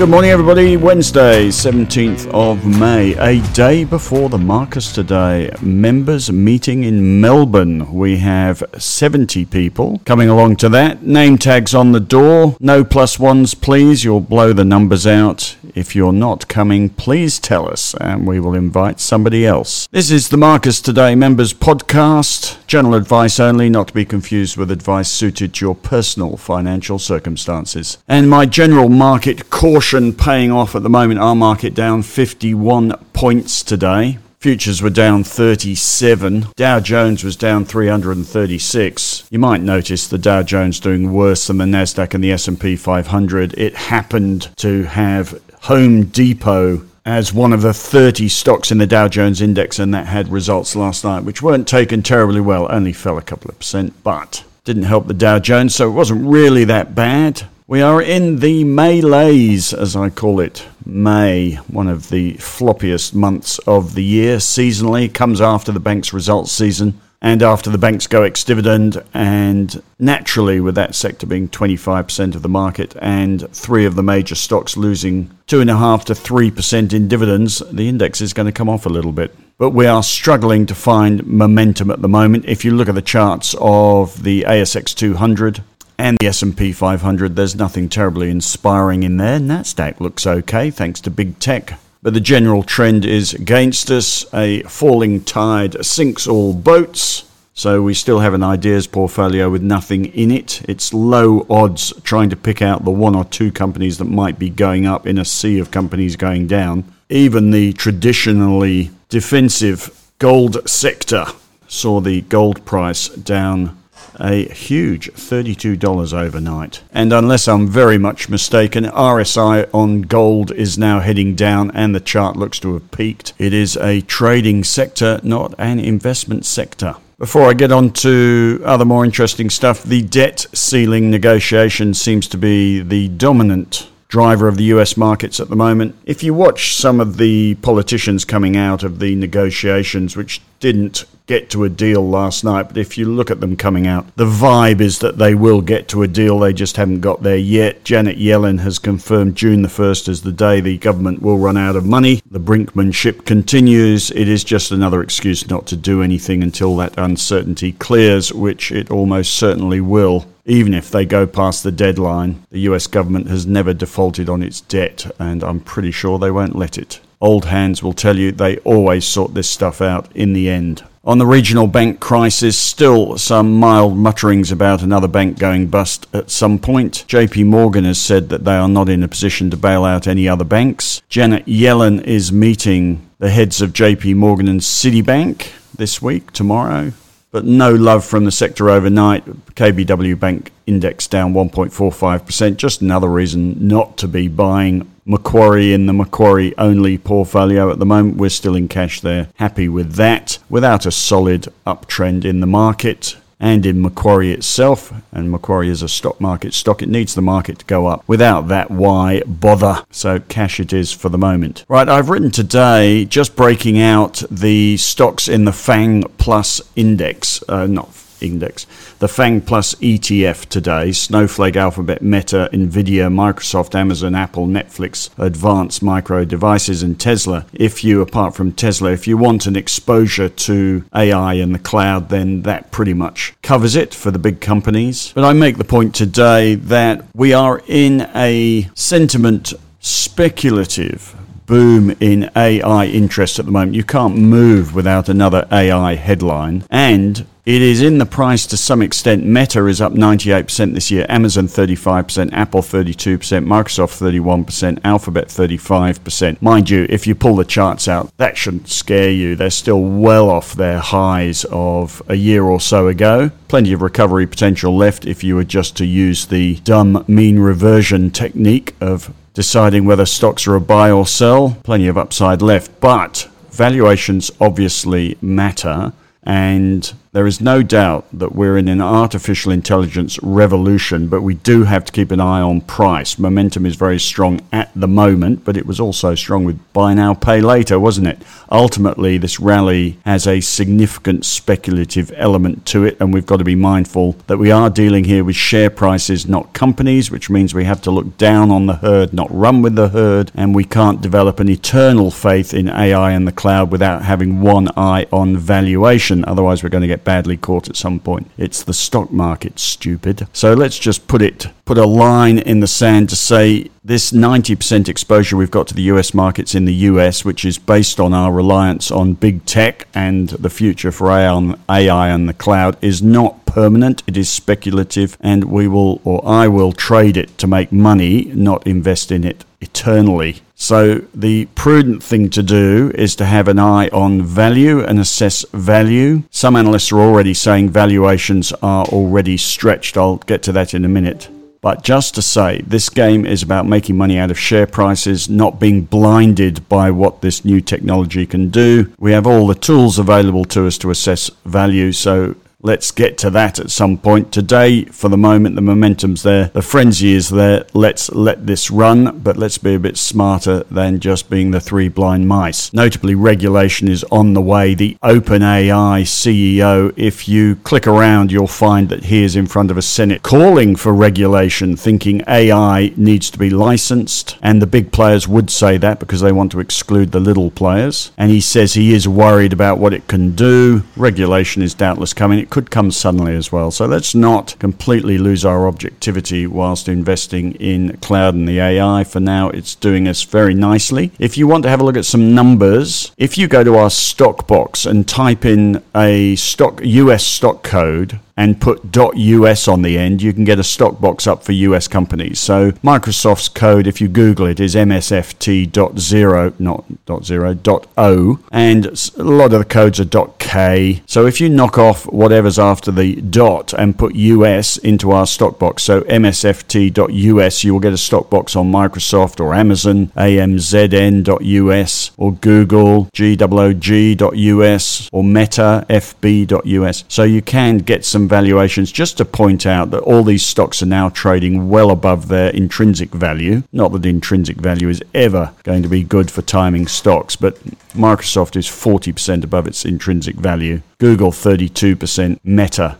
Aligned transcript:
Good 0.00 0.08
morning, 0.08 0.30
everybody. 0.30 0.78
Wednesday, 0.78 1.48
17th 1.48 2.32
of 2.32 2.64
May, 2.64 3.12
a 3.18 3.46
day 3.52 3.84
before 3.84 4.30
the 4.30 4.38
Marcus 4.38 4.90
today. 4.94 5.54
Members 5.60 6.32
meeting 6.32 6.84
in 6.84 7.20
Melbourne. 7.20 7.92
We 7.92 8.16
have 8.16 8.64
70 8.78 9.44
people 9.44 10.00
coming 10.06 10.30
along 10.30 10.56
to 10.56 10.70
that. 10.70 11.02
Name 11.02 11.36
tags 11.36 11.74
on 11.74 11.92
the 11.92 12.00
door. 12.00 12.56
No 12.60 12.82
plus 12.82 13.18
ones, 13.18 13.52
please. 13.52 14.02
You'll 14.02 14.22
blow 14.22 14.54
the 14.54 14.64
numbers 14.64 15.06
out. 15.06 15.58
If 15.74 15.94
you're 15.94 16.14
not 16.14 16.48
coming, 16.48 16.88
please 16.88 17.38
tell 17.38 17.70
us 17.70 17.94
and 18.00 18.26
we 18.26 18.40
will 18.40 18.54
invite 18.54 19.00
somebody 19.00 19.46
else. 19.46 19.86
This 19.92 20.10
is 20.10 20.30
the 20.30 20.38
Marcus 20.38 20.80
Today 20.80 21.14
Members 21.14 21.52
Podcast. 21.52 22.56
General 22.66 22.94
advice 22.94 23.38
only, 23.38 23.68
not 23.68 23.88
to 23.88 23.94
be 23.94 24.06
confused 24.06 24.56
with 24.56 24.70
advice 24.70 25.10
suited 25.10 25.52
to 25.54 25.66
your 25.66 25.74
personal 25.74 26.38
financial 26.38 26.98
circumstances. 26.98 27.98
And 28.08 28.30
my 28.30 28.46
general 28.46 28.88
market 28.88 29.50
caution 29.50 29.89
paying 29.90 30.52
off 30.52 30.76
at 30.76 30.84
the 30.84 30.88
moment. 30.88 31.18
Our 31.18 31.34
market 31.34 31.74
down 31.74 32.02
51 32.02 32.92
points 33.12 33.64
today. 33.64 34.18
Futures 34.38 34.80
were 34.80 34.88
down 34.88 35.24
37. 35.24 36.46
Dow 36.54 36.78
Jones 36.78 37.24
was 37.24 37.34
down 37.34 37.64
336. 37.64 39.26
You 39.30 39.38
might 39.40 39.62
notice 39.62 40.06
the 40.06 40.16
Dow 40.16 40.44
Jones 40.44 40.78
doing 40.78 41.12
worse 41.12 41.48
than 41.48 41.58
the 41.58 41.64
Nasdaq 41.64 42.14
and 42.14 42.22
the 42.22 42.30
S&P 42.30 42.76
500. 42.76 43.58
It 43.58 43.74
happened 43.74 44.56
to 44.58 44.84
have 44.84 45.42
Home 45.62 46.04
Depot 46.04 46.86
as 47.04 47.34
one 47.34 47.52
of 47.52 47.62
the 47.62 47.74
30 47.74 48.28
stocks 48.28 48.70
in 48.70 48.78
the 48.78 48.86
Dow 48.86 49.08
Jones 49.08 49.42
Index, 49.42 49.80
and 49.80 49.92
that 49.92 50.06
had 50.06 50.28
results 50.28 50.76
last 50.76 51.02
night, 51.02 51.24
which 51.24 51.42
weren't 51.42 51.66
taken 51.66 52.04
terribly 52.04 52.40
well, 52.40 52.68
only 52.70 52.92
fell 52.92 53.18
a 53.18 53.22
couple 53.22 53.50
of 53.50 53.58
percent, 53.58 53.92
but 54.04 54.44
didn't 54.62 54.84
help 54.84 55.08
the 55.08 55.14
Dow 55.14 55.40
Jones, 55.40 55.74
so 55.74 55.88
it 55.88 55.94
wasn't 55.94 56.24
really 56.24 56.62
that 56.62 56.94
bad. 56.94 57.42
We 57.70 57.82
are 57.82 58.02
in 58.02 58.40
the 58.40 58.64
Malays, 58.64 59.72
as 59.72 59.94
I 59.94 60.10
call 60.10 60.40
it. 60.40 60.66
May, 60.84 61.54
one 61.68 61.86
of 61.86 62.10
the 62.10 62.34
floppiest 62.34 63.14
months 63.14 63.60
of 63.60 63.94
the 63.94 64.02
year 64.02 64.38
seasonally, 64.38 65.14
comes 65.14 65.40
after 65.40 65.70
the 65.70 65.78
bank's 65.78 66.12
results 66.12 66.50
season 66.50 67.00
and 67.22 67.44
after 67.44 67.70
the 67.70 67.78
banks 67.78 68.08
go 68.08 68.24
ex 68.24 68.42
dividend, 68.42 69.00
and 69.14 69.80
naturally, 70.00 70.58
with 70.58 70.74
that 70.74 70.96
sector 70.96 71.28
being 71.28 71.48
25% 71.48 72.34
of 72.34 72.42
the 72.42 72.48
market 72.48 72.96
and 73.00 73.48
three 73.54 73.84
of 73.84 73.94
the 73.94 74.02
major 74.02 74.34
stocks 74.34 74.76
losing 74.76 75.30
2.5 75.46 76.06
to 76.06 76.14
3% 76.14 76.92
in 76.92 77.06
dividends, 77.06 77.62
the 77.70 77.88
index 77.88 78.20
is 78.20 78.32
going 78.32 78.46
to 78.46 78.52
come 78.52 78.68
off 78.68 78.84
a 78.84 78.88
little 78.88 79.12
bit. 79.12 79.32
But 79.58 79.70
we 79.70 79.86
are 79.86 80.02
struggling 80.02 80.66
to 80.66 80.74
find 80.74 81.24
momentum 81.24 81.92
at 81.92 82.02
the 82.02 82.08
moment. 82.08 82.46
If 82.46 82.64
you 82.64 82.72
look 82.72 82.88
at 82.88 82.96
the 82.96 83.00
charts 83.02 83.54
of 83.60 84.24
the 84.24 84.42
ASX 84.42 84.92
200, 84.92 85.62
and 86.00 86.16
the 86.18 86.26
S&P 86.26 86.72
500 86.72 87.36
there's 87.36 87.54
nothing 87.54 87.88
terribly 87.88 88.30
inspiring 88.30 89.02
in 89.02 89.16
there 89.16 89.38
Nasdaq 89.38 90.00
looks 90.00 90.26
okay 90.26 90.70
thanks 90.70 91.00
to 91.00 91.10
big 91.10 91.38
tech 91.38 91.78
but 92.02 92.14
the 92.14 92.20
general 92.20 92.62
trend 92.62 93.04
is 93.04 93.34
against 93.34 93.90
us. 93.90 94.24
A 94.32 94.62
falling 94.62 95.22
tide 95.22 95.84
sinks 95.84 96.26
all 96.26 96.54
boats. 96.54 97.24
So 97.52 97.82
we 97.82 97.92
still 97.92 98.20
have 98.20 98.32
an 98.32 98.42
ideas 98.42 98.86
portfolio 98.86 99.50
with 99.50 99.62
nothing 99.62 100.06
in 100.06 100.30
it. 100.30 100.62
It's 100.66 100.94
low 100.94 101.46
odds 101.50 101.92
trying 102.02 102.30
to 102.30 102.36
pick 102.36 102.62
out 102.62 102.84
the 102.84 102.90
one 102.90 103.14
or 103.14 103.26
two 103.26 103.52
companies 103.52 103.98
that 103.98 104.06
might 104.06 104.38
be 104.38 104.48
going 104.48 104.86
up 104.86 105.06
in 105.06 105.18
a 105.18 105.26
sea 105.26 105.58
of 105.58 105.70
companies 105.70 106.16
going 106.16 106.46
down. 106.46 106.84
Even 107.10 107.50
the 107.50 107.74
traditionally 107.74 108.90
defensive 109.10 110.10
gold 110.18 110.66
sector 110.68 111.26
saw 111.68 112.00
the 112.00 112.22
gold 112.22 112.64
price 112.64 113.08
down 113.08 113.76
a 114.18 114.48
huge 114.48 115.10
$32 115.12 116.12
overnight. 116.12 116.82
And 116.92 117.12
unless 117.12 117.48
I'm 117.48 117.68
very 117.68 117.98
much 117.98 118.28
mistaken, 118.28 118.84
RSI 118.84 119.68
on 119.72 120.02
gold 120.02 120.50
is 120.52 120.78
now 120.78 121.00
heading 121.00 121.34
down 121.34 121.70
and 121.72 121.94
the 121.94 122.00
chart 122.00 122.36
looks 122.36 122.58
to 122.60 122.74
have 122.74 122.90
peaked. 122.90 123.32
It 123.38 123.52
is 123.52 123.76
a 123.76 124.00
trading 124.02 124.64
sector, 124.64 125.20
not 125.22 125.54
an 125.58 125.78
investment 125.80 126.44
sector. 126.44 126.96
Before 127.18 127.50
I 127.50 127.52
get 127.52 127.70
on 127.70 127.92
to 127.92 128.62
other 128.64 128.86
more 128.86 129.04
interesting 129.04 129.50
stuff, 129.50 129.82
the 129.82 130.00
debt 130.00 130.46
ceiling 130.54 131.10
negotiation 131.10 131.92
seems 131.92 132.26
to 132.28 132.38
be 132.38 132.80
the 132.80 133.08
dominant 133.08 133.88
driver 134.10 134.48
of 134.48 134.56
the 134.56 134.64
US 134.64 134.96
markets 134.96 135.40
at 135.40 135.48
the 135.48 135.56
moment. 135.56 135.96
If 136.04 136.22
you 136.22 136.34
watch 136.34 136.74
some 136.74 137.00
of 137.00 137.16
the 137.16 137.54
politicians 137.56 138.24
coming 138.24 138.56
out 138.56 138.82
of 138.82 138.98
the 138.98 139.14
negotiations, 139.14 140.16
which 140.16 140.42
didn't 140.58 141.04
get 141.26 141.48
to 141.48 141.62
a 141.62 141.68
deal 141.68 142.06
last 142.06 142.42
night, 142.42 142.64
but 142.64 142.76
if 142.76 142.98
you 142.98 143.06
look 143.06 143.30
at 143.30 143.40
them 143.40 143.56
coming 143.56 143.86
out, 143.86 144.04
the 144.16 144.26
vibe 144.26 144.80
is 144.80 144.98
that 144.98 145.16
they 145.16 145.32
will 145.32 145.60
get 145.60 145.86
to 145.86 146.02
a 146.02 146.08
deal. 146.08 146.40
They 146.40 146.52
just 146.52 146.76
haven't 146.76 147.00
got 147.00 147.22
there 147.22 147.36
yet. 147.36 147.84
Janet 147.84 148.18
Yellen 148.18 148.58
has 148.58 148.80
confirmed 148.80 149.36
June 149.36 149.62
the 149.62 149.68
1st 149.68 150.08
as 150.08 150.22
the 150.22 150.32
day 150.32 150.60
the 150.60 150.76
government 150.78 151.22
will 151.22 151.38
run 151.38 151.56
out 151.56 151.76
of 151.76 151.86
money. 151.86 152.20
The 152.28 152.40
brinkmanship 152.40 153.24
continues. 153.24 154.10
It 154.10 154.28
is 154.28 154.42
just 154.42 154.72
another 154.72 155.02
excuse 155.02 155.48
not 155.48 155.68
to 155.68 155.76
do 155.76 156.02
anything 156.02 156.42
until 156.42 156.76
that 156.78 156.98
uncertainty 156.98 157.72
clears, 157.72 158.32
which 158.32 158.72
it 158.72 158.90
almost 158.90 159.36
certainly 159.36 159.80
will 159.80 160.26
even 160.50 160.74
if 160.74 160.90
they 160.90 161.06
go 161.06 161.26
past 161.26 161.62
the 161.62 161.70
deadline. 161.70 162.44
The 162.50 162.60
US 162.60 162.88
government 162.88 163.28
has 163.28 163.46
never 163.46 163.72
defaulted 163.72 164.28
on 164.28 164.42
its 164.42 164.60
debt, 164.60 165.06
and 165.18 165.44
I'm 165.44 165.60
pretty 165.60 165.92
sure 165.92 166.18
they 166.18 166.30
won't 166.30 166.56
let 166.56 166.76
it. 166.76 167.00
Old 167.20 167.44
hands 167.46 167.82
will 167.82 167.92
tell 167.92 168.18
you 168.18 168.32
they 168.32 168.56
always 168.58 169.04
sort 169.04 169.34
this 169.34 169.48
stuff 169.48 169.80
out 169.80 170.08
in 170.14 170.32
the 170.32 170.48
end. 170.50 170.82
On 171.04 171.18
the 171.18 171.26
regional 171.26 171.66
bank 171.66 172.00
crisis, 172.00 172.58
still 172.58 173.16
some 173.16 173.58
mild 173.58 173.96
mutterings 173.96 174.50
about 174.50 174.82
another 174.82 175.08
bank 175.08 175.38
going 175.38 175.68
bust 175.68 176.06
at 176.12 176.30
some 176.30 176.58
point. 176.58 177.04
JP 177.08 177.46
Morgan 177.46 177.84
has 177.84 178.00
said 178.00 178.28
that 178.30 178.44
they 178.44 178.56
are 178.56 178.68
not 178.68 178.88
in 178.88 179.02
a 179.02 179.08
position 179.08 179.50
to 179.50 179.56
bail 179.56 179.84
out 179.84 180.06
any 180.06 180.28
other 180.28 180.44
banks. 180.44 181.00
Janet 181.08 181.46
Yellen 181.46 182.02
is 182.02 182.32
meeting 182.32 183.08
the 183.18 183.30
heads 183.30 183.62
of 183.62 183.72
JP 183.72 184.16
Morgan 184.16 184.48
and 184.48 184.60
Citibank 184.60 185.52
this 185.76 186.02
week, 186.02 186.32
tomorrow. 186.32 186.92
But 187.32 187.44
no 187.44 187.72
love 187.72 188.04
from 188.04 188.24
the 188.24 188.32
sector 188.32 188.68
overnight. 188.68 189.24
KBW 189.54 190.18
Bank 190.18 190.50
index 190.66 191.06
down 191.06 191.32
1.45%. 191.32 192.56
Just 192.56 192.82
another 192.82 193.08
reason 193.08 193.68
not 193.68 193.96
to 193.98 194.08
be 194.08 194.26
buying 194.26 194.90
Macquarie 195.04 195.72
in 195.72 195.86
the 195.86 195.92
Macquarie 195.92 196.56
only 196.58 196.98
portfolio 196.98 197.70
at 197.70 197.78
the 197.78 197.86
moment. 197.86 198.16
We're 198.16 198.30
still 198.30 198.56
in 198.56 198.66
cash 198.66 199.00
there. 199.00 199.28
Happy 199.36 199.68
with 199.68 199.94
that. 199.94 200.38
Without 200.48 200.86
a 200.86 200.90
solid 200.90 201.46
uptrend 201.66 202.24
in 202.24 202.40
the 202.40 202.46
market 202.46 203.16
and 203.40 203.64
in 203.64 203.80
Macquarie 203.80 204.32
itself, 204.32 204.92
and 205.10 205.30
Macquarie 205.30 205.70
is 205.70 205.82
a 205.82 205.88
stock 205.88 206.20
market 206.20 206.52
stock, 206.52 206.82
it 206.82 206.88
needs 206.88 207.14
the 207.14 207.22
market 207.22 207.58
to 207.60 207.64
go 207.64 207.86
up. 207.86 208.04
Without 208.06 208.48
that, 208.48 208.70
why 208.70 209.22
bother? 209.26 209.84
So 209.90 210.20
cash 210.20 210.60
it 210.60 210.72
is 210.72 210.92
for 210.92 211.08
the 211.08 211.18
moment. 211.18 211.64
Right, 211.66 211.88
I've 211.88 212.10
written 212.10 212.30
today 212.30 213.06
just 213.06 213.34
breaking 213.34 213.80
out 213.80 214.22
the 214.30 214.76
stocks 214.76 215.26
in 215.26 215.46
the 215.46 215.52
FANG 215.52 216.02
Plus 216.18 216.60
index, 216.76 217.42
uh, 217.48 217.66
not 217.66 217.88
index. 218.22 218.66
The 218.98 219.08
FANG 219.08 219.42
Plus 219.42 219.74
ETF 219.76 220.46
today 220.46 220.92
Snowflake, 220.92 221.56
Alphabet, 221.56 222.02
Meta, 222.02 222.48
Nvidia, 222.52 223.12
Microsoft, 223.12 223.74
Amazon, 223.74 224.14
Apple, 224.14 224.46
Netflix, 224.46 225.10
Advanced 225.18 225.82
Micro 225.82 226.24
Devices, 226.24 226.82
and 226.82 226.98
Tesla. 226.98 227.46
If 227.52 227.84
you, 227.84 228.00
apart 228.00 228.34
from 228.34 228.52
Tesla, 228.52 228.92
if 228.92 229.06
you 229.06 229.16
want 229.16 229.46
an 229.46 229.56
exposure 229.56 230.28
to 230.28 230.84
AI 230.94 231.34
and 231.34 231.54
the 231.54 231.58
cloud, 231.58 232.08
then 232.08 232.42
that 232.42 232.70
pretty 232.70 232.94
much 232.94 233.34
covers 233.42 233.76
it 233.76 233.94
for 233.94 234.10
the 234.10 234.18
big 234.18 234.40
companies. 234.40 235.12
But 235.14 235.24
I 235.24 235.32
make 235.32 235.58
the 235.58 235.64
point 235.64 235.94
today 235.94 236.54
that 236.54 237.04
we 237.14 237.32
are 237.32 237.62
in 237.66 238.08
a 238.14 238.68
sentiment 238.74 239.52
speculative 239.80 241.16
boom 241.50 241.90
in 241.98 242.30
AI 242.36 242.86
interest 242.86 243.40
at 243.40 243.44
the 243.44 243.50
moment. 243.50 243.74
You 243.74 243.82
can't 243.82 244.16
move 244.16 244.72
without 244.72 245.08
another 245.08 245.48
AI 245.50 245.96
headline. 245.96 246.64
And 246.70 247.26
it 247.44 247.62
is 247.62 247.82
in 247.82 247.98
the 247.98 248.06
price 248.06 248.46
to 248.46 248.56
some 248.56 248.80
extent. 248.80 249.24
Meta 249.24 249.66
is 249.66 249.80
up 249.80 249.92
98% 249.92 250.74
this 250.74 250.92
year, 250.92 251.04
Amazon 251.08 251.48
35%, 251.48 252.32
Apple 252.32 252.62
32%, 252.62 253.18
Microsoft 253.44 253.98
31%, 253.98 254.78
Alphabet 254.84 255.26
35%. 255.26 256.40
Mind 256.40 256.70
you, 256.70 256.86
if 256.88 257.08
you 257.08 257.16
pull 257.16 257.34
the 257.34 257.44
charts 257.44 257.88
out, 257.88 258.16
that 258.18 258.36
shouldn't 258.36 258.68
scare 258.68 259.10
you. 259.10 259.34
They're 259.34 259.50
still 259.50 259.82
well 259.82 260.30
off 260.30 260.52
their 260.52 260.78
highs 260.78 261.44
of 261.50 262.00
a 262.06 262.14
year 262.14 262.44
or 262.44 262.60
so 262.60 262.86
ago. 262.86 263.32
Plenty 263.48 263.72
of 263.72 263.82
recovery 263.82 264.28
potential 264.28 264.76
left 264.76 265.04
if 265.04 265.24
you 265.24 265.34
were 265.34 265.42
just 265.42 265.76
to 265.78 265.84
use 265.84 266.26
the 266.26 266.56
dumb 266.62 267.04
mean 267.08 267.40
reversion 267.40 268.12
technique 268.12 268.76
of 268.80 269.12
deciding 269.40 269.86
whether 269.86 270.04
stocks 270.04 270.46
are 270.46 270.54
a 270.54 270.60
buy 270.60 270.90
or 270.90 271.06
sell. 271.06 271.56
Plenty 271.62 271.86
of 271.86 271.96
upside 271.96 272.42
left, 272.42 272.78
but 272.78 273.26
valuations 273.50 274.30
obviously 274.38 275.16
matter. 275.22 275.94
And 276.22 276.92
There 277.12 277.26
is 277.26 277.40
no 277.40 277.64
doubt 277.64 278.06
that 278.12 278.36
we're 278.36 278.56
in 278.56 278.68
an 278.68 278.80
artificial 278.80 279.50
intelligence 279.50 280.16
revolution, 280.22 281.08
but 281.08 281.22
we 281.22 281.34
do 281.34 281.64
have 281.64 281.84
to 281.86 281.90
keep 281.90 282.12
an 282.12 282.20
eye 282.20 282.40
on 282.40 282.60
price. 282.60 283.18
Momentum 283.18 283.66
is 283.66 283.74
very 283.74 283.98
strong 283.98 284.40
at 284.52 284.70
the 284.76 284.86
moment, 284.86 285.44
but 285.44 285.56
it 285.56 285.66
was 285.66 285.80
also 285.80 286.14
strong 286.14 286.44
with 286.44 286.60
buy 286.72 286.94
now, 286.94 287.14
pay 287.14 287.40
later, 287.40 287.80
wasn't 287.80 288.06
it? 288.06 288.22
Ultimately, 288.48 289.18
this 289.18 289.40
rally 289.40 289.98
has 290.04 290.28
a 290.28 290.40
significant 290.40 291.24
speculative 291.24 292.12
element 292.14 292.64
to 292.66 292.84
it, 292.84 292.96
and 293.00 293.12
we've 293.12 293.26
got 293.26 293.38
to 293.38 293.44
be 293.44 293.56
mindful 293.56 294.12
that 294.28 294.38
we 294.38 294.52
are 294.52 294.70
dealing 294.70 295.02
here 295.02 295.24
with 295.24 295.34
share 295.34 295.68
prices, 295.68 296.28
not 296.28 296.52
companies, 296.52 297.10
which 297.10 297.28
means 297.28 297.52
we 297.52 297.64
have 297.64 297.82
to 297.82 297.90
look 297.90 298.18
down 298.18 298.52
on 298.52 298.66
the 298.66 298.76
herd, 298.76 299.12
not 299.12 299.26
run 299.32 299.62
with 299.62 299.74
the 299.74 299.88
herd, 299.88 300.30
and 300.36 300.54
we 300.54 300.62
can't 300.62 301.00
develop 301.00 301.40
an 301.40 301.48
eternal 301.48 302.12
faith 302.12 302.54
in 302.54 302.68
AI 302.68 303.10
and 303.10 303.26
the 303.26 303.32
cloud 303.32 303.72
without 303.72 304.04
having 304.04 304.40
one 304.40 304.68
eye 304.76 305.08
on 305.12 305.36
valuation. 305.36 306.24
Otherwise, 306.24 306.62
we're 306.62 306.68
going 306.68 306.82
to 306.82 306.86
get 306.86 306.99
badly 307.04 307.36
caught 307.36 307.68
at 307.68 307.76
some 307.76 308.00
point. 308.00 308.30
It's 308.36 308.62
the 308.62 308.74
stock 308.74 309.12
market, 309.12 309.58
stupid. 309.58 310.26
So 310.32 310.54
let's 310.54 310.78
just 310.78 311.06
put 311.06 311.22
it, 311.22 311.48
put 311.64 311.78
a 311.78 311.86
line 311.86 312.38
in 312.38 312.60
the 312.60 312.66
sand 312.66 313.08
to 313.10 313.16
say 313.16 313.70
this 313.82 314.12
90% 314.12 314.90
exposure 314.90 315.36
we've 315.36 315.50
got 315.50 315.66
to 315.68 315.74
the 315.74 315.82
US 315.82 316.12
markets 316.12 316.54
in 316.54 316.66
the 316.66 316.74
US, 316.74 317.24
which 317.24 317.46
is 317.46 317.56
based 317.56 317.98
on 317.98 318.12
our 318.12 318.30
reliance 318.30 318.90
on 318.90 319.14
big 319.14 319.46
tech 319.46 319.88
and 319.94 320.28
the 320.30 320.50
future 320.50 320.92
for 320.92 321.10
AI 321.10 322.08
and 322.08 322.28
the 322.28 322.34
cloud, 322.34 322.76
is 322.82 323.02
not 323.02 323.46
permanent. 323.46 324.02
It 324.06 324.18
is 324.18 324.28
speculative, 324.28 325.16
and 325.20 325.44
we 325.44 325.66
will, 325.66 326.00
or 326.04 326.20
I 326.26 326.46
will, 326.46 326.72
trade 326.72 327.16
it 327.16 327.38
to 327.38 327.46
make 327.46 327.72
money, 327.72 328.24
not 328.34 328.66
invest 328.66 329.10
in 329.10 329.24
it 329.24 329.46
eternally. 329.62 330.42
So, 330.54 330.98
the 331.14 331.46
prudent 331.54 332.02
thing 332.02 332.28
to 332.30 332.42
do 332.42 332.92
is 332.94 333.16
to 333.16 333.24
have 333.24 333.48
an 333.48 333.58
eye 333.58 333.88
on 333.88 334.22
value 334.22 334.84
and 334.84 335.00
assess 335.00 335.44
value. 335.54 336.22
Some 336.30 336.54
analysts 336.54 336.92
are 336.92 337.00
already 337.00 337.32
saying 337.32 337.70
valuations 337.70 338.52
are 338.62 338.84
already 338.84 339.38
stretched. 339.38 339.96
I'll 339.96 340.16
get 340.16 340.42
to 340.42 340.52
that 340.52 340.74
in 340.74 340.84
a 340.84 340.88
minute. 340.88 341.30
But 341.62 341.82
just 341.82 342.14
to 342.14 342.22
say, 342.22 342.62
this 342.66 342.88
game 342.88 343.26
is 343.26 343.42
about 343.42 343.66
making 343.66 343.96
money 343.98 344.18
out 344.18 344.30
of 344.30 344.38
share 344.38 344.66
prices, 344.66 345.28
not 345.28 345.60
being 345.60 345.82
blinded 345.82 346.66
by 346.68 346.90
what 346.90 347.20
this 347.20 347.44
new 347.44 347.60
technology 347.60 348.24
can 348.26 348.48
do. 348.48 348.90
We 348.98 349.12
have 349.12 349.26
all 349.26 349.46
the 349.46 349.54
tools 349.54 349.98
available 349.98 350.46
to 350.46 350.66
us 350.66 350.78
to 350.78 350.90
assess 350.90 351.30
value, 351.44 351.92
so 351.92 352.34
Let's 352.62 352.90
get 352.90 353.16
to 353.18 353.30
that 353.30 353.58
at 353.58 353.70
some 353.70 353.96
point. 353.96 354.32
Today, 354.32 354.84
for 354.84 355.08
the 355.08 355.16
moment, 355.16 355.54
the 355.54 355.62
momentum's 355.62 356.22
there, 356.22 356.48
the 356.48 356.60
frenzy 356.60 357.14
is 357.14 357.30
there. 357.30 357.64
Let's 357.72 358.10
let 358.12 358.46
this 358.46 358.70
run, 358.70 359.20
but 359.20 359.38
let's 359.38 359.56
be 359.56 359.74
a 359.74 359.78
bit 359.78 359.96
smarter 359.96 360.64
than 360.64 361.00
just 361.00 361.30
being 361.30 361.52
the 361.52 361.60
three 361.60 361.88
blind 361.88 362.28
mice. 362.28 362.70
Notably, 362.74 363.14
regulation 363.14 363.88
is 363.88 364.04
on 364.04 364.34
the 364.34 364.42
way. 364.42 364.74
The 364.74 364.98
OpenAI 365.02 366.02
CEO, 366.02 366.92
if 366.96 367.26
you 367.26 367.56
click 367.56 367.86
around, 367.86 368.30
you'll 368.30 368.46
find 368.46 368.90
that 368.90 369.04
he 369.04 369.24
is 369.24 369.36
in 369.36 369.46
front 369.46 369.70
of 369.70 369.78
a 369.78 369.82
Senate 369.82 370.22
calling 370.22 370.76
for 370.76 370.92
regulation, 370.92 371.76
thinking 371.76 372.22
AI 372.28 372.92
needs 372.94 373.30
to 373.30 373.38
be 373.38 373.48
licensed. 373.48 374.36
And 374.42 374.60
the 374.60 374.66
big 374.66 374.92
players 374.92 375.26
would 375.26 375.48
say 375.48 375.78
that 375.78 375.98
because 375.98 376.20
they 376.20 376.32
want 376.32 376.52
to 376.52 376.60
exclude 376.60 377.12
the 377.12 377.20
little 377.20 377.50
players. 377.50 378.12
And 378.18 378.30
he 378.30 378.42
says 378.42 378.74
he 378.74 378.92
is 378.92 379.08
worried 379.08 379.54
about 379.54 379.78
what 379.78 379.94
it 379.94 380.06
can 380.08 380.34
do. 380.34 380.82
Regulation 380.94 381.62
is 381.62 381.72
doubtless 381.72 382.12
coming 382.12 382.49
could 382.50 382.70
come 382.70 382.90
suddenly 382.90 383.34
as 383.34 383.50
well. 383.50 383.70
So 383.70 383.86
let's 383.86 384.14
not 384.14 384.56
completely 384.58 385.18
lose 385.18 385.44
our 385.44 385.66
objectivity 385.66 386.46
whilst 386.46 386.88
investing 386.88 387.52
in 387.52 387.96
cloud 387.98 388.34
and 388.34 388.48
the 388.48 388.60
AI. 388.60 389.04
For 389.04 389.20
now, 389.20 389.48
it's 389.50 389.74
doing 389.74 390.06
us 390.06 390.22
very 390.24 390.54
nicely. 390.54 391.12
If 391.18 391.38
you 391.38 391.46
want 391.46 391.62
to 391.62 391.70
have 391.70 391.80
a 391.80 391.84
look 391.84 391.96
at 391.96 392.04
some 392.04 392.34
numbers, 392.34 393.12
if 393.16 393.38
you 393.38 393.48
go 393.48 393.64
to 393.64 393.76
our 393.76 393.90
stock 393.90 394.46
box 394.46 394.84
and 394.86 395.08
type 395.08 395.44
in 395.44 395.82
a 395.94 396.36
stock 396.36 396.80
US 396.82 397.24
stock 397.24 397.62
code, 397.62 398.20
and 398.36 398.60
put 398.60 398.96
.us 398.96 399.68
on 399.68 399.82
the 399.82 399.98
end, 399.98 400.22
you 400.22 400.32
can 400.32 400.44
get 400.44 400.58
a 400.58 400.64
stock 400.64 401.00
box 401.00 401.26
up 401.26 401.42
for 401.44 401.52
US 401.52 401.88
companies. 401.88 402.40
So 402.40 402.72
Microsoft's 402.82 403.48
code, 403.48 403.86
if 403.86 404.00
you 404.00 404.08
Google 404.08 404.46
it, 404.46 404.60
is 404.60 404.74
MSFT.0, 404.74 406.60
not 406.60 406.84
.0, 407.06 407.86
.o, 407.96 408.38
and 408.50 408.86
a 408.86 409.22
lot 409.22 409.52
of 409.52 409.58
the 409.58 409.64
codes 409.64 410.00
are 410.00 410.28
.k. 410.38 411.02
So 411.06 411.26
if 411.26 411.40
you 411.40 411.48
knock 411.48 411.78
off 411.78 412.04
whatever's 412.06 412.58
after 412.58 412.90
the 412.90 413.16
dot 413.16 413.72
and 413.74 413.98
put 413.98 414.14
US 414.14 414.76
into 414.78 415.10
our 415.12 415.26
stock 415.26 415.58
box, 415.58 415.82
so 415.82 416.00
MSFT.us, 416.02 417.64
you 417.64 417.72
will 417.72 417.80
get 417.80 417.92
a 417.92 417.98
stock 417.98 418.30
box 418.30 418.56
on 418.56 418.70
Microsoft 418.72 419.40
or 419.40 419.54
Amazon, 419.54 420.08
AMZN.us, 420.16 422.10
or 422.16 422.32
Google, 422.32 423.06
GWG.us, 423.14 425.08
or 425.12 425.24
Meta, 425.24 425.86
FB.us. 425.88 427.04
So 427.08 427.22
you 427.22 427.42
can 427.42 427.78
get 427.78 428.04
some 428.04 428.19
valuations 428.28 428.90
just 428.92 429.16
to 429.18 429.24
point 429.24 429.66
out 429.66 429.90
that 429.90 430.02
all 430.02 430.22
these 430.22 430.44
stocks 430.44 430.82
are 430.82 430.86
now 430.86 431.08
trading 431.08 431.68
well 431.68 431.90
above 431.90 432.28
their 432.28 432.50
intrinsic 432.50 433.10
value. 433.10 433.62
Not 433.72 433.92
that 433.92 434.06
intrinsic 434.06 434.56
value 434.56 434.88
is 434.88 435.02
ever 435.14 435.52
going 435.62 435.82
to 435.82 435.88
be 435.88 436.02
good 436.02 436.30
for 436.30 436.42
timing 436.42 436.86
stocks, 436.86 437.36
but 437.36 437.62
Microsoft 437.94 438.56
is 438.56 438.66
40% 438.66 439.44
above 439.44 439.66
its 439.66 439.84
intrinsic 439.84 440.36
value. 440.36 440.82
Google 440.98 441.30
32%, 441.30 442.38
Meta 442.44 442.98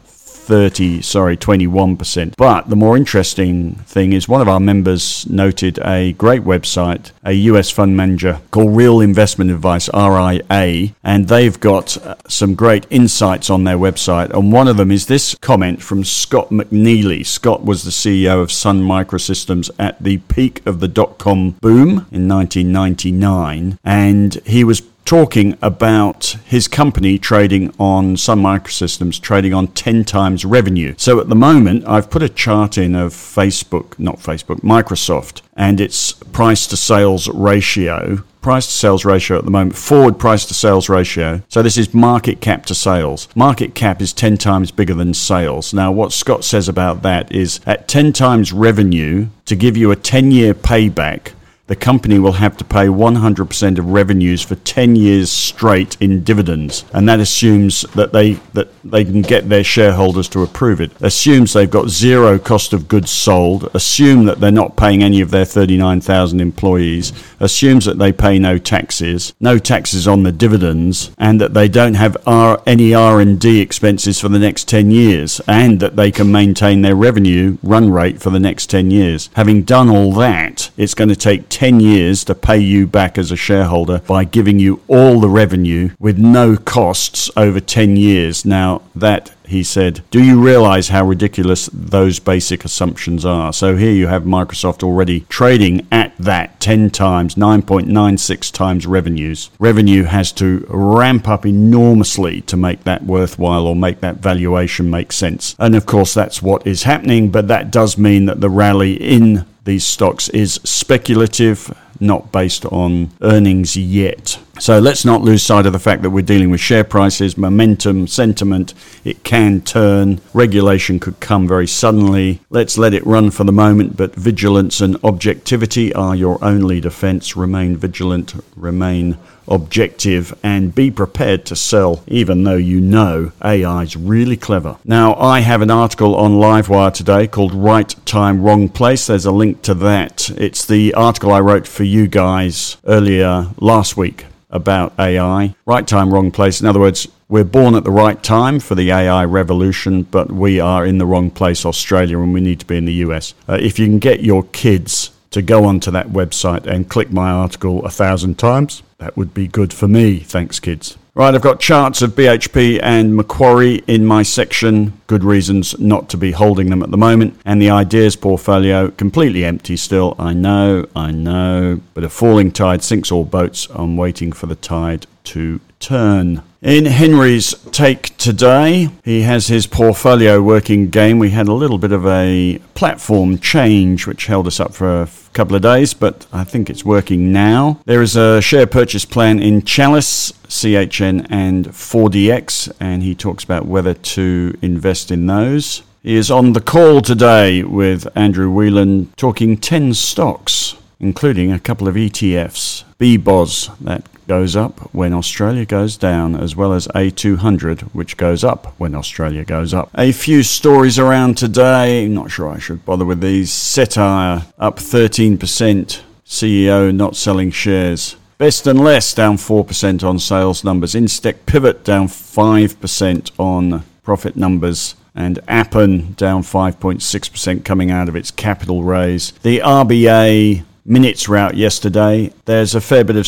30, 0.51 1.01
sorry, 1.03 1.37
21%. 1.37 2.35
But 2.37 2.69
the 2.69 2.75
more 2.75 2.97
interesting 2.97 3.77
thing 3.87 4.13
is 4.13 4.29
one 4.29 4.41
of 4.41 4.49
our 4.49 4.59
members 4.59 5.25
noted 5.31 5.79
a 5.79 6.13
great 6.15 6.43
website, 6.43 7.13
a 7.25 7.35
US 7.51 7.71
fund 7.71 7.97
manager 7.97 8.41
called 8.51 8.75
Real 8.75 9.01
Investment 9.01 9.53
Advice, 9.53 9.89
RIA, 9.95 10.93
and 11.05 11.29
they've 11.29 11.61
got 11.61 11.97
uh, 11.99 12.17
some 12.27 12.57
great 12.57 12.85
insights 12.91 13.49
on 13.49 13.63
their 13.63 13.79
website. 13.79 14.31
And 14.31 14.51
one 14.53 14.67
of 14.67 14.77
them 14.77 14.91
is 14.91 15.07
this 15.07 15.37
comment 15.37 15.85
from 15.85 16.03
Scott 16.03 16.51
McNealy. 16.51 17.25
Scott 17.25 17.65
was 17.65 17.85
the 17.85 17.93
CEO 17.93 18.43
of 18.43 18.51
Sun 18.51 18.83
Microsystems 18.83 19.71
at 19.79 20.03
the 20.03 20.17
peak 20.19 20.67
of 20.67 20.81
the 20.81 20.89
dot 20.89 21.19
com 21.19 21.53
boom 21.61 22.09
in 22.11 22.27
1999, 22.27 23.79
and 23.85 24.35
he 24.45 24.65
was 24.65 24.83
talking 25.05 25.57
about 25.61 26.37
his 26.45 26.69
company 26.69 27.19
trading 27.19 27.75
on 27.79 28.17
Sun 28.17 28.41
Microsystems, 28.41 29.21
trading 29.21 29.53
on 29.53 29.69
10 29.69 30.05
times 30.05 30.45
revenue. 30.45 30.95
So 30.97 31.21
at 31.21 31.29
the 31.29 31.35
moment, 31.35 31.85
I've 31.87 32.11
put 32.11 32.23
a 32.23 32.29
chart 32.29 32.79
in 32.79 32.95
of 32.95 33.13
Facebook, 33.13 33.99
not 33.99 34.19
Facebook, 34.19 34.61
Microsoft, 34.61 35.43
and 35.57 35.81
its 35.81 36.13
price 36.13 36.67
to 36.69 36.77
sales 36.77 37.29
ratio. 37.29 38.25
Price 38.41 38.67
to 38.67 38.73
sales 38.73 39.05
ratio 39.05 39.37
at 39.37 39.45
the 39.45 39.51
moment, 39.51 39.77
forward 39.77 40.19
price 40.19 40.47
to 40.47 40.55
sales 40.55 40.89
ratio. 40.89 41.43
So 41.49 41.63
this 41.63 41.77
is 41.77 41.93
market 41.93 42.41
cap 42.41 42.65
to 42.67 42.75
sales. 42.75 43.29
Market 43.35 43.75
cap 43.75 44.01
is 44.01 44.15
10 44.15 44.39
times 44.39 44.71
bigger 44.71 44.95
than 44.95 45.13
sales. 45.13 45.75
Now, 45.75 45.93
what 45.93 46.13
Scott 46.13 46.45
says 46.45 46.67
about 46.67 47.03
that 47.03 47.31
is 47.31 47.61
at 47.67 47.87
10 47.87 48.15
times 48.15 48.53
revenue, 48.53 49.29
to 49.45 49.57
give 49.57 49.77
you 49.77 49.91
a 49.91 49.97
10 49.97 50.31
year 50.31 50.55
payback, 50.55 51.33
the 51.71 51.77
company 51.77 52.19
will 52.19 52.33
have 52.33 52.57
to 52.57 52.65
pay 52.65 52.87
100% 52.87 53.79
of 53.79 53.91
revenues 53.91 54.43
for 54.43 54.57
10 54.57 54.97
years 54.97 55.31
straight 55.31 55.97
in 56.01 56.25
dividends. 56.25 56.85
And 56.93 57.09
that 57.09 57.21
assumes 57.21 57.83
that 57.95 58.13
they, 58.13 58.33
that 58.55 58.71
they 58.83 59.05
can 59.05 59.23
get 59.23 59.49
their 59.49 59.63
shareholders 59.63 60.29
to 60.31 60.43
approve 60.43 60.81
it. 60.81 60.91
Assumes 61.01 61.53
they've 61.53 61.71
got 61.71 61.89
zero 61.89 62.41
cost 62.41 62.73
of 62.73 62.89
goods 62.89 63.13
sold. 63.13 63.71
Assume 63.73 64.25
that 64.25 64.41
they're 64.41 64.51
not 64.51 64.77
paying 64.77 65.05
any 65.05 65.21
of 65.21 65.31
their 65.31 65.45
39,000 65.45 66.41
employees. 66.41 67.13
Assumes 67.39 67.85
that 67.85 68.01
they 68.01 68.11
pay 68.11 68.41
no 68.41 68.59
taxes, 68.59 69.33
no 69.39 69.57
taxes 69.57 70.09
on 70.09 70.25
the 70.25 70.33
dividends, 70.33 71.13
and 71.19 71.41
that 71.41 71.55
they 71.55 71.69
don't 71.69 71.95
have 71.95 72.17
R, 72.27 72.61
any 72.67 72.95
R&D 72.95 73.61
expenses 73.61 74.19
for 74.19 74.29
the 74.29 74.41
next 74.41 74.67
10 74.67 74.91
years, 74.91 75.41
and 75.47 75.79
that 75.79 75.95
they 75.95 76.11
can 76.11 76.33
maintain 76.33 76.83
their 76.83 76.97
revenue 76.97 77.59
run 77.63 77.93
rate 77.93 78.21
for 78.21 78.31
the 78.31 78.41
next 78.41 78.71
10 78.71 78.91
years. 78.91 79.31
Having 79.35 79.63
done 79.63 79.89
all 79.89 80.13
that, 80.15 80.73
it's 80.77 80.95
going 80.95 81.11
to 81.11 81.15
take 81.15 81.49
10 81.61 81.79
years 81.79 82.25
to 82.25 82.35
pay 82.35 82.57
you 82.57 82.87
back 82.87 83.19
as 83.19 83.31
a 83.31 83.37
shareholder 83.37 83.99
by 84.07 84.25
giving 84.25 84.59
you 84.59 84.81
all 84.89 85.21
the 85.21 85.29
revenue 85.29 85.91
with 85.99 86.17
no 86.17 86.57
costs 86.57 87.31
over 87.37 87.61
10 87.61 87.97
years. 87.97 88.47
Now, 88.47 88.81
that 88.95 89.35
he 89.47 89.63
said, 89.63 90.03
Do 90.11 90.25
you 90.25 90.41
realize 90.41 90.89
how 90.89 91.05
ridiculous 91.05 91.69
those 91.71 92.19
basic 92.19 92.65
assumptions 92.65 93.27
are? 93.27 93.53
So 93.53 93.77
here 93.77 93.91
you 93.91 94.07
have 94.07 94.23
Microsoft 94.23 94.83
already 94.83 95.21
trading 95.29 95.87
at 95.93 96.17
that 96.17 96.61
10 96.61 96.89
times, 96.91 97.35
9.96 97.35 98.53
times 98.53 98.87
revenues. 98.87 99.51
Revenue 99.59 100.05
has 100.05 100.33
to 100.33 100.65
ramp 100.69 101.29
up 101.29 101.45
enormously 101.45 102.41
to 102.43 102.57
make 102.57 102.85
that 102.85 103.05
worthwhile 103.05 103.67
or 103.67 103.77
make 103.77 104.01
that 104.01 104.17
valuation 104.17 104.89
make 104.89 105.13
sense. 105.13 105.57
And 105.59 105.75
of 105.75 105.85
course, 105.85 106.15
that's 106.15 106.41
what 106.41 106.67
is 106.67 106.85
happening, 106.85 107.31
but 107.31 107.49
that 107.49 107.71
does 107.71 107.99
mean 107.99 108.25
that 108.27 108.41
the 108.41 108.49
rally 108.49 108.95
in 108.95 109.45
these 109.65 109.85
stocks 109.85 110.29
is 110.31 110.55
speculative, 110.65 111.77
not 112.01 112.33
based 112.33 112.65
on 112.67 113.11
earnings 113.21 113.77
yet. 113.77 114.39
So 114.61 114.79
let's 114.79 115.07
not 115.07 115.23
lose 115.23 115.43
sight 115.43 115.65
of 115.65 115.73
the 115.73 115.79
fact 115.79 116.03
that 116.03 116.11
we're 116.11 116.21
dealing 116.21 116.51
with 116.51 116.61
share 116.61 116.85
prices, 116.85 117.39
momentum, 117.39 118.07
sentiment. 118.07 118.75
It 119.05 119.25
can 119.25 119.63
turn. 119.63 120.21
Regulation 120.35 121.01
could 121.01 121.19
come 121.19 121.49
very 121.49 121.67
suddenly. 121.67 122.41
Let's 122.51 122.77
let 122.77 122.93
it 122.93 123.07
run 123.07 123.31
for 123.31 123.45
the 123.45 123.53
moment, 123.53 123.97
but 123.97 124.15
vigilance 124.15 124.83
and 124.83 125.03
objectivity 125.03 125.95
are 125.95 126.15
your 126.15 126.39
only 126.45 126.79
defense. 126.79 127.37
Remain 127.37 127.75
vigilant, 127.79 128.35
remain 128.55 129.17
objective 129.49 130.39
and 130.43 130.75
be 130.75 130.91
prepared 130.91 131.47
to 131.47 131.57
sell, 131.57 132.05
even 132.07 132.45
though 132.45 132.57
you 132.57 132.83
know 132.83 133.33
AI 133.43 133.83
is 133.83 133.97
really 133.97 134.37
clever. 134.37 134.77
Now, 134.85 135.15
I 135.15 135.41
have 135.41 135.63
an 135.63 135.71
article 135.71 136.15
on 136.15 136.33
Livewire 136.33 136.93
today 136.93 137.27
called 137.27 137.55
Right 137.55 137.95
Time, 138.05 138.43
Wrong 138.43 138.69
Place. 138.69 139.07
There's 139.07 139.25
a 139.25 139.33
link 139.33 139.63
to 139.63 139.75
that. 139.75 140.29
It's 140.37 140.67
the 140.67 140.93
article 140.93 141.33
I 141.33 141.41
wrote 141.41 141.67
for 141.67 141.85
you 141.85 142.07
guys 142.07 142.77
earlier 142.85 143.49
last 143.59 143.97
week 143.97 144.27
about 144.51 144.93
AI. 144.99 145.55
Right 145.67 145.87
time, 145.87 146.13
wrong 146.13 146.31
place. 146.31 146.61
In 146.61 146.67
other 146.67 146.81
words, 146.81 147.09
we're 147.29 147.45
born 147.45 147.75
at 147.75 147.85
the 147.85 147.91
right 147.91 148.21
time 148.23 148.59
for 148.61 148.75
the 148.75 148.91
AI 148.91 149.25
revolution, 149.25 150.03
but 150.03 150.33
we 150.33 150.59
are 150.59 150.85
in 150.85 150.99
the 150.99 151.07
wrong 151.07 151.31
place, 151.31 151.65
Australia, 151.65 152.19
and 152.19 152.33
we 152.35 152.41
need 152.41 152.61
to 152.61 152.67
be 152.67 152.77
in 152.77 152.87
the 152.87 152.95
US. 152.95 153.35
Uh, 153.49 153.59
if 153.61 153.79
you 153.79 153.87
can 153.87 153.99
get 153.99 154.21
your 154.21 154.43
kids 154.45 155.11
to 155.31 155.43
go 155.43 155.65
onto 155.65 155.91
that 155.93 156.09
website 156.09 156.67
and 156.67 156.89
click 156.89 157.11
my 157.13 157.31
article 157.31 157.85
a 157.85 157.91
thousand 157.91 158.39
times, 158.39 158.83
that 158.99 159.17
would 159.17 159.33
be 159.33 159.47
good 159.47 159.73
for 159.73 159.87
me. 159.87 160.19
Thanks, 160.19 160.59
kids. 160.59 160.97
Right, 161.13 161.35
I've 161.35 161.43
got 161.43 161.59
charts 161.59 162.03
of 162.03 162.13
BHP 162.13 162.79
and 162.81 163.17
Macquarie 163.17 163.83
in 163.89 164.07
my 164.07 164.23
section. 164.23 164.93
Good 165.09 165.25
reasons 165.25 165.77
not 165.81 166.09
to 166.11 166.17
be 166.17 166.31
holding 166.31 166.71
them 166.71 166.85
at 166.85 166.93
the 166.93 166.97
moment. 166.97 167.39
And 167.45 167.61
the 167.61 167.69
ideas 167.69 168.15
portfolio 168.15 168.93
completely 168.93 169.45
empty 169.45 169.77
still. 169.77 170.15
I 170.21 170.35
know, 170.35 170.87
I 170.95 171.11
know. 171.11 171.81
But 171.95 172.05
a 172.05 172.09
falling 172.09 172.53
tide 172.53 172.85
sinks 172.85 173.11
all 173.11 173.25
boats. 173.25 173.67
I'm 173.75 173.97
waiting 173.97 174.31
for 174.31 174.47
the 174.47 174.55
tide 174.55 175.07
to 175.31 175.61
turn. 175.79 176.43
In 176.61 176.85
Henry's 176.85 177.55
take 177.73 178.17
today, 178.19 178.91
he 179.05 179.23
has 179.23 179.47
his 179.47 179.67
portfolio 179.67 180.43
working 180.43 180.91
game. 180.91 181.19
We 181.19 181.31
had 181.31 181.49
a 181.49 181.55
little 181.55 181.79
bit 181.79 181.93
of 181.93 182.07
a 182.07 182.59
platform 182.75 183.39
change 183.39 184.07
which 184.07 184.27
held 184.27 184.47
us 184.47 184.61
up 184.61 184.75
for 184.75 185.03
a 185.03 185.09
couple 185.33 185.57
of 185.57 185.63
days, 185.63 185.95
but 185.95 186.27
I 186.33 186.45
think 186.45 186.69
it's 186.69 186.85
working 186.85 187.33
now. 187.33 187.81
There 187.87 188.03
is 188.03 188.17
a 188.17 188.43
share 188.43 188.67
purchase 188.67 189.05
plan 189.05 189.39
in 189.41 189.63
Chalice, 189.63 190.33
CHN, 190.49 191.27
and 191.31 191.69
4DX, 191.69 192.73
and 192.81 193.03
he 193.03 193.15
talks 193.15 193.45
about 193.45 193.67
whether 193.67 193.95
to 193.95 194.59
invest 194.61 195.11
in 195.11 195.27
those. 195.27 195.83
He 196.03 196.17
is 196.17 196.31
on 196.31 196.55
the 196.55 196.61
call 196.61 197.01
today 197.03 197.63
with 197.63 198.07
Andrew 198.17 198.51
Whelan 198.51 199.13
talking 199.17 199.57
10 199.57 199.95
stocks, 199.95 200.75
including 200.99 201.53
a 201.53 201.61
couple 201.61 201.89
of 201.89 201.95
ETFs. 201.95 202.85
BBOS, 202.99 203.79
that 203.79 204.10
goes 204.31 204.55
up 204.55 204.79
when 204.95 205.13
Australia 205.13 205.67
goes 205.67 205.97
down, 205.97 206.37
as 206.37 206.55
well 206.55 206.73
as 206.73 206.87
A200, 206.95 207.81
which 207.93 208.17
goes 208.17 208.45
up 208.45 208.73
when 208.79 208.95
Australia 208.95 209.45
goes 209.45 209.75
up. 209.75 209.91
A 209.97 210.13
few 210.13 210.45
stories 210.45 211.01
around 211.01 211.37
today. 211.37 212.07
Not 212.07 212.31
sure 212.31 212.49
I 212.49 212.61
should 212.61 212.85
bother 212.85 213.05
with 213.05 213.21
these. 213.21 213.51
Cettire 213.51 214.47
up 214.57 214.77
13%. 214.77 216.03
CEO 216.25 216.95
not 216.95 217.17
selling 217.17 217.51
shares. 217.51 218.15
Best 218.39 218.69
and 218.69 218.79
Less 218.79 219.13
down 219.13 219.37
4% 219.37 220.05
on 220.05 220.21
sales 220.21 220.63
numbers. 220.63 220.95
Incitec 220.95 221.45
Pivot 221.47 221.83
down 221.83 222.07
5% 222.07 223.33
on 223.37 223.83
profit 224.05 224.37
numbers. 224.37 224.95
And 225.13 225.41
Appen 225.49 226.13
down 226.13 226.43
5.6% 226.45 227.65
coming 227.65 227.91
out 227.91 228.09
of 228.09 228.15
its 228.15 228.31
capital 228.31 228.85
raise. 228.85 229.33
The 229.43 229.59
RBA 229.59 230.63
minutes 230.85 231.29
route 231.29 231.57
yesterday. 231.57 232.33
There's 232.45 232.77
a 232.77 232.81
fair 232.81 233.03
bit 233.03 233.17
of 233.17 233.27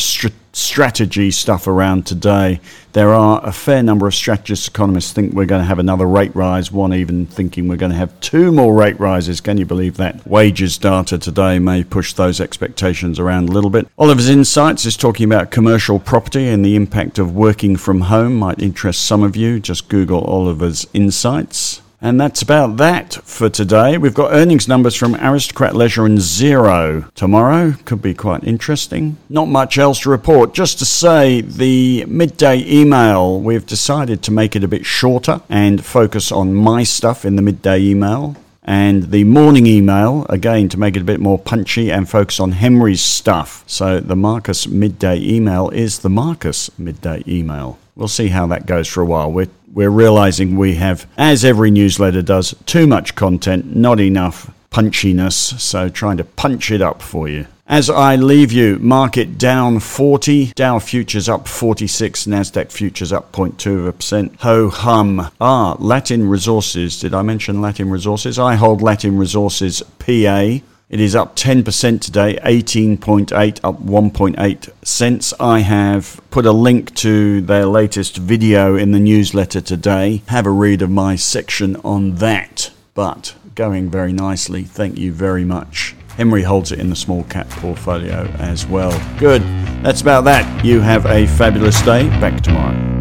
strategy 0.53 1.31
stuff 1.31 1.67
around 1.67 2.05
today. 2.05 2.61
There 2.93 3.09
are 3.09 3.41
a 3.43 3.51
fair 3.51 3.81
number 3.81 4.07
of 4.07 4.13
strategist 4.13 4.67
economists 4.67 5.11
think 5.11 5.33
we're 5.33 5.45
going 5.45 5.61
to 5.61 5.67
have 5.67 5.79
another 5.79 6.05
rate 6.05 6.35
rise. 6.35 6.71
One 6.71 6.93
even 6.93 7.25
thinking 7.25 7.67
we're 7.67 7.75
going 7.75 7.91
to 7.91 7.97
have 7.97 8.17
two 8.19 8.51
more 8.51 8.73
rate 8.73 8.99
rises. 8.99 9.41
Can 9.41 9.57
you 9.57 9.65
believe 9.65 9.97
that? 9.97 10.25
Wages 10.27 10.77
data 10.77 11.17
today 11.17 11.57
may 11.57 11.83
push 11.83 12.13
those 12.13 12.39
expectations 12.39 13.19
around 13.19 13.49
a 13.49 13.51
little 13.51 13.71
bit. 13.71 13.87
Oliver's 13.97 14.29
Insights 14.29 14.85
is 14.85 14.95
talking 14.95 15.25
about 15.25 15.49
commercial 15.51 15.99
property 15.99 16.47
and 16.47 16.63
the 16.63 16.75
impact 16.75 17.17
of 17.17 17.35
working 17.35 17.75
from 17.75 18.01
home. 18.01 18.35
Might 18.35 18.61
interest 18.61 19.05
some 19.05 19.23
of 19.23 19.35
you. 19.35 19.59
Just 19.59 19.89
Google 19.89 20.21
Oliver's 20.21 20.85
Insights. 20.93 21.81
And 22.03 22.19
that's 22.19 22.41
about 22.41 22.75
that 22.77 23.13
for 23.23 23.49
today. 23.49 23.97
We've 23.97 24.13
got 24.13 24.33
earnings 24.33 24.67
numbers 24.67 24.93
from 24.93 25.15
Aristocrat 25.15 25.73
Leisure 25.73 26.05
and 26.05 26.17
Xero 26.17 27.09
tomorrow. 27.13 27.75
Could 27.85 28.01
be 28.01 28.13
quite 28.13 28.43
interesting. 28.43 29.15
Not 29.29 29.45
much 29.45 29.77
else 29.77 30.01
to 30.01 30.09
report. 30.09 30.53
Just 30.53 30.79
to 30.79 30.85
say, 30.85 31.39
the 31.39 32.03
midday 32.03 32.61
email, 32.69 33.39
we've 33.39 33.65
decided 33.65 34.21
to 34.23 34.31
make 34.31 34.53
it 34.53 34.65
a 34.65 34.67
bit 34.67 34.85
shorter 34.85 35.39
and 35.47 35.85
focus 35.85 36.29
on 36.29 36.53
my 36.53 36.83
stuff 36.83 37.23
in 37.23 37.37
the 37.37 37.41
midday 37.41 37.79
email. 37.79 38.35
And 38.65 39.11
the 39.11 39.23
morning 39.23 39.65
email, 39.65 40.25
again, 40.27 40.67
to 40.69 40.79
make 40.79 40.97
it 40.97 41.01
a 41.01 41.05
bit 41.05 41.21
more 41.21 41.39
punchy 41.39 41.89
and 41.89 42.09
focus 42.09 42.37
on 42.37 42.51
Henry's 42.51 43.01
stuff. 43.01 43.63
So 43.65 44.01
the 44.01 44.17
Marcus 44.17 44.67
midday 44.67 45.21
email 45.21 45.69
is 45.69 45.99
the 45.99 46.09
Marcus 46.09 46.69
midday 46.77 47.23
email. 47.25 47.79
We'll 47.95 48.07
see 48.07 48.29
how 48.29 48.47
that 48.47 48.65
goes 48.65 48.87
for 48.87 49.01
a 49.01 49.05
while. 49.05 49.31
We're 49.31 49.49
we're 49.73 49.89
realizing 49.89 50.55
we 50.55 50.75
have, 50.75 51.07
as 51.17 51.43
every 51.43 51.71
newsletter 51.71 52.21
does, 52.21 52.53
too 52.65 52.85
much 52.85 53.15
content, 53.15 53.75
not 53.75 53.99
enough 53.99 54.51
punchiness, 54.69 55.59
so 55.59 55.89
trying 55.89 56.17
to 56.17 56.23
punch 56.23 56.71
it 56.71 56.81
up 56.81 57.01
for 57.01 57.27
you. 57.27 57.47
As 57.65 57.89
I 57.89 58.17
leave 58.17 58.51
you, 58.51 58.77
market 58.79 59.37
down 59.37 59.79
40, 59.79 60.51
Dow 60.53 60.79
futures 60.79 61.29
up 61.29 61.47
46, 61.47 62.25
Nasdaq 62.25 62.71
futures 62.71 63.13
up 63.13 63.31
0.2%. 63.31 64.39
Ho 64.41 64.69
hum. 64.69 65.31
Ah, 65.39 65.77
Latin 65.79 66.27
Resources. 66.27 66.99
Did 66.99 67.13
I 67.13 67.21
mention 67.21 67.61
Latin 67.61 67.89
Resources? 67.89 68.37
I 68.37 68.55
hold 68.55 68.81
Latin 68.81 69.17
Resources 69.17 69.81
PA 69.97 70.59
it 70.89 70.99
is 70.99 71.15
up 71.15 71.35
10% 71.35 72.01
today, 72.01 72.37
18.8 72.43 73.59
up 73.63 73.81
1.8 73.81 74.69
cents. 74.85 75.33
I 75.39 75.59
have 75.59 76.21
put 76.29 76.45
a 76.45 76.51
link 76.51 76.93
to 76.95 77.41
their 77.41 77.65
latest 77.65 78.17
video 78.17 78.75
in 78.75 78.91
the 78.91 78.99
newsletter 78.99 79.61
today. 79.61 80.21
Have 80.27 80.45
a 80.45 80.51
read 80.51 80.81
of 80.81 80.91
my 80.91 81.15
section 81.15 81.75
on 81.77 82.15
that. 82.15 82.71
But 82.93 83.35
going 83.55 83.89
very 83.89 84.13
nicely. 84.13 84.63
Thank 84.63 84.97
you 84.97 85.11
very 85.11 85.43
much. 85.43 85.95
Henry 86.09 86.43
holds 86.43 86.71
it 86.71 86.79
in 86.79 86.89
the 86.89 86.95
small 86.95 87.23
cap 87.23 87.49
portfolio 87.49 88.25
as 88.37 88.67
well. 88.67 88.91
Good. 89.17 89.41
That's 89.83 90.01
about 90.01 90.25
that. 90.25 90.63
You 90.63 90.79
have 90.81 91.05
a 91.07 91.25
fabulous 91.25 91.81
day. 91.81 92.07
Back 92.19 92.41
tomorrow. 92.41 92.92